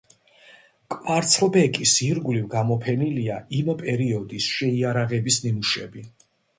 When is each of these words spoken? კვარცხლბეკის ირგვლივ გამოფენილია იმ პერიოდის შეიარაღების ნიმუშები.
კვარცხლბეკის 0.95 1.93
ირგვლივ 2.09 2.49
გამოფენილია 2.55 3.39
იმ 3.61 3.73
პერიოდის 3.85 4.53
შეიარაღების 4.59 5.43
ნიმუშები. 5.49 6.09